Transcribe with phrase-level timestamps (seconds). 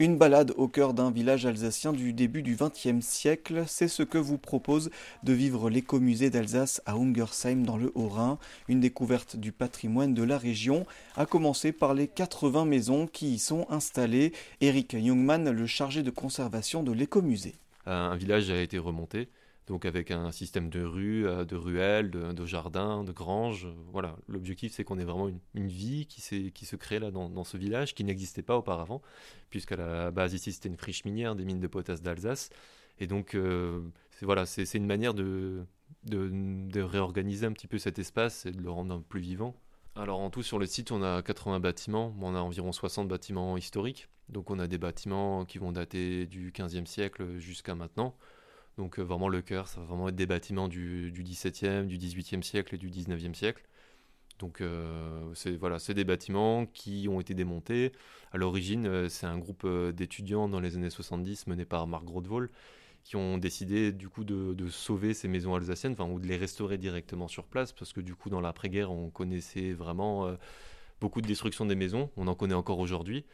[0.00, 4.16] Une balade au cœur d'un village alsacien du début du XXe siècle, c'est ce que
[4.16, 4.88] vous propose
[5.24, 10.38] de vivre l'écomusée d'Alsace à Ungersheim dans le Haut-Rhin, une découverte du patrimoine de la
[10.38, 10.86] région,
[11.16, 14.32] à commencer par les 80 maisons qui y sont installées.
[14.62, 17.56] Eric Jungmann, le chargé de conservation de l'écomusée.
[17.84, 19.28] Un village a été remonté
[19.70, 23.68] donc avec un système de rues, euh, de ruelles, de, jardins, de granges.
[23.92, 27.94] Voilà, l'objectif c'est qu'on ait vraiment une, vie qui, se crée là dans, ce village
[27.94, 29.00] qui n'existait pas auparavant,
[29.48, 32.50] puisqu'à la base ici c'était une friche minière des mines de potasse d'Alsace.
[32.98, 33.80] Et donc euh,
[34.22, 35.64] voilà, c'est une manière de,
[36.02, 39.54] de, réorganiser un petit peu cet espace et de le rendre plus vivant.
[39.94, 43.56] Alors en tout sur le site on a 80 bâtiments, on a environ 60 bâtiments
[43.56, 44.08] historiques.
[44.30, 48.16] Donc on a des bâtiments qui vont dater du 15e siècle jusqu'à maintenant.
[48.78, 51.98] Donc euh, vraiment le cœur, ça va vraiment être des bâtiments du, du 17e, du
[51.98, 53.62] 18e siècle et du 19e siècle.
[54.38, 57.92] Donc euh, c'est voilà, c'est des bâtiments qui ont été démontés.
[58.32, 62.50] À l'origine, euh, c'est un groupe d'étudiants dans les années 70 mené par Marc Grodevol
[63.02, 67.28] qui ont décidé du coup de, sauver ces maisons alsaciennes, ou de les restaurer directement
[67.28, 70.36] sur place, parce que du coup dans l'après-guerre on connaissait vraiment
[71.00, 73.24] beaucoup de destruction des maisons, on en connaît encore aujourd'hui.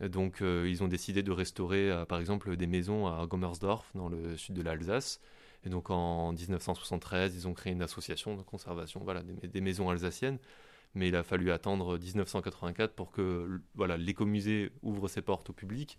[0.00, 4.08] Donc euh, ils ont décidé de restaurer euh, par exemple des maisons à Gommersdorf dans
[4.08, 5.20] le sud de l'Alsace.
[5.64, 10.38] Et donc en 1973, ils ont créé une association de conservation voilà, des, maisons alsaciennes.
[10.94, 15.98] Mais il a fallu attendre 1984 pour que voilà, l'écomusée ouvre ses portes au public.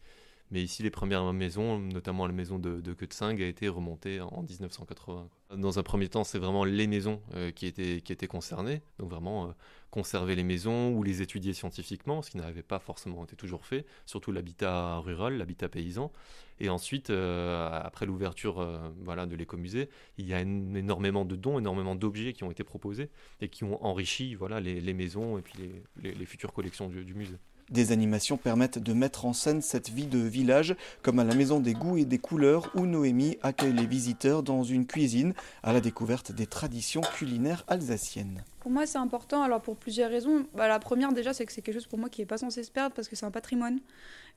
[0.51, 5.29] Mais ici, les premières maisons, notamment la maison de, de a été remontée en 1980.
[5.55, 8.81] Dans un premier temps, c'est vraiment les maisons euh, qui, étaient, qui étaient concernées.
[8.99, 9.51] Donc vraiment, euh,
[9.89, 13.85] conserver les maisons ou les étudier scientifiquement, ce qui n'avait pas forcément été toujours fait,
[14.05, 16.11] surtout l'habitat rural, l'habitat paysan.
[16.59, 18.67] Et ensuite, euh, après l'ouverture
[19.01, 23.09] voilà, de l'écomusée, il y a énormément de dons, énormément d'objets qui ont été proposés
[23.41, 25.55] et qui ont enrichi voilà, les, maisons et puis
[26.01, 27.37] les, futures collections du musée.
[27.69, 31.59] Des animations permettent de mettre en scène cette vie de village, comme à la Maison
[31.59, 35.33] des Goûts et des Couleurs, où Noémie accueille les visiteurs dans une cuisine
[35.63, 38.43] à la découverte des traditions culinaires alsaciennes.
[38.59, 40.45] Pour moi, c'est important, alors pour plusieurs raisons.
[40.53, 42.63] Bah, la première, déjà, c'est que c'est quelque chose pour moi qui n'est pas censé
[42.63, 43.79] se perdre parce que c'est un patrimoine.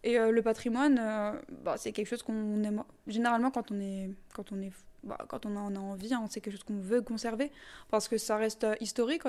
[0.02, 1.32] Et euh, le patrimoine, euh,
[1.62, 2.82] bah, c'est quelque chose qu'on aime.
[3.06, 4.10] Généralement, quand on est.
[4.34, 4.72] Quand on est
[5.04, 7.52] bah, quand on en a envie, hein, c'est quelque chose qu'on veut conserver
[7.90, 9.22] parce que ça reste euh, historique.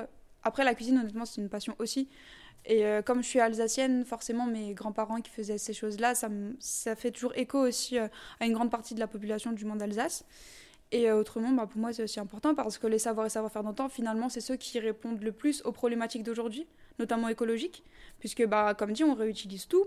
[0.44, 2.10] Après, la cuisine, honnêtement, c'est une passion aussi.
[2.70, 7.12] Et euh, comme je suis alsacienne, forcément, mes grands-parents qui faisaient ces choses-là, ça, fait
[7.12, 8.10] toujours écho aussi euh,
[8.42, 10.26] à une grande partie de la population du monde d'Alsace.
[10.92, 13.64] Et euh, autrement, bah, pour moi, c'est aussi important parce que les savoirs et savoir-faire
[13.64, 16.68] d'antan, finalement, c'est ceux qui répondent le plus aux problématiques d'aujourd'hui,
[17.00, 17.86] notamment écologiques,
[18.20, 19.86] puisque, bah, comme dit, on réutilise tout.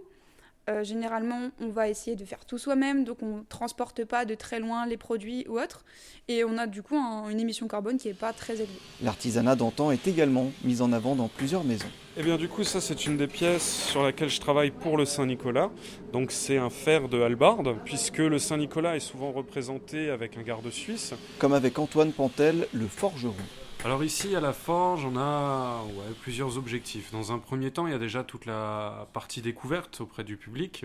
[0.68, 4.34] Euh, généralement, on va essayer de faire tout soi-même, donc on ne transporte pas de
[4.34, 5.84] très loin les produits ou autres,
[6.28, 8.78] et on a du coup une émission carbone qui n'est pas très élevée.
[9.02, 11.88] L'artisanat d'antan est également mis en avant dans plusieurs maisons.
[12.16, 15.06] Eh bien du coup ça c'est une des pièces sur laquelle je travaille pour le
[15.06, 15.70] Saint-Nicolas.
[16.12, 20.68] Donc c'est un fer de hallebarde puisque le Saint-Nicolas est souvent représenté avec un garde
[20.70, 21.14] suisse.
[21.38, 23.34] Comme avec Antoine Pantel, le forgeron.
[23.82, 25.82] Alors ici à la forge, on a
[26.20, 27.10] plusieurs objectifs.
[27.12, 30.84] Dans un premier temps, il y a déjà toute la partie découverte auprès du public.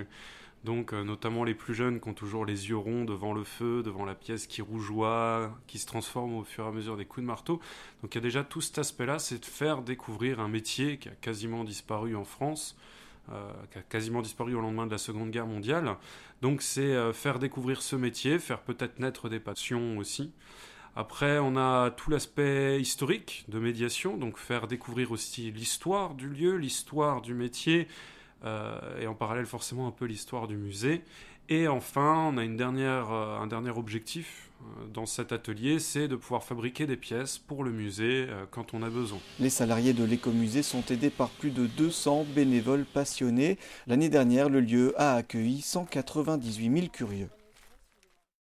[0.63, 3.83] Donc euh, notamment les plus jeunes qui ont toujours les yeux ronds devant le feu,
[3.83, 7.22] devant la pièce qui rougeoie, qui se transforme au fur et à mesure des coups
[7.22, 7.59] de marteau.
[8.01, 11.09] Donc il y a déjà tout cet aspect-là, c'est de faire découvrir un métier qui
[11.09, 12.77] a quasiment disparu en France,
[13.31, 15.97] euh, qui a quasiment disparu au lendemain de la Seconde Guerre mondiale.
[16.41, 20.31] Donc c'est euh, faire découvrir ce métier, faire peut-être naître des passions aussi.
[20.95, 26.56] Après, on a tout l'aspect historique de médiation, donc faire découvrir aussi l'histoire du lieu,
[26.56, 27.89] l'histoire du métier,
[28.45, 31.01] euh, et en parallèle forcément un peu l'histoire du musée.
[31.50, 36.07] Et enfin, on a une dernière, euh, un dernier objectif euh, dans cet atelier, c'est
[36.07, 39.19] de pouvoir fabriquer des pièces pour le musée quand on a besoin.
[39.41, 43.57] Les salariés de l'écomusée sont aidés par plus de 200 bénévoles passionnés.
[43.85, 47.29] L'année dernière, le lieu a accueilli 198 000 curieux.